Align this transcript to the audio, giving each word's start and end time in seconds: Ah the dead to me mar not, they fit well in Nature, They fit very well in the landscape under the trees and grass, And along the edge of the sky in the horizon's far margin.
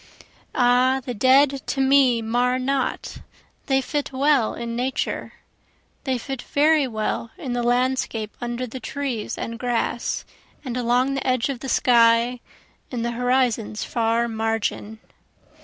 Ah 0.55 0.99
the 1.05 1.13
dead 1.13 1.61
to 1.67 1.79
me 1.79 2.23
mar 2.23 2.57
not, 2.57 3.19
they 3.67 3.81
fit 3.81 4.11
well 4.11 4.55
in 4.55 4.75
Nature, 4.75 5.33
They 6.05 6.17
fit 6.17 6.41
very 6.41 6.87
well 6.87 7.29
in 7.37 7.53
the 7.53 7.61
landscape 7.61 8.35
under 8.41 8.65
the 8.65 8.79
trees 8.79 9.37
and 9.37 9.59
grass, 9.59 10.25
And 10.65 10.75
along 10.75 11.13
the 11.13 11.27
edge 11.27 11.49
of 11.49 11.59
the 11.59 11.69
sky 11.69 12.39
in 12.89 13.03
the 13.03 13.11
horizon's 13.11 13.83
far 13.83 14.27
margin. 14.27 14.99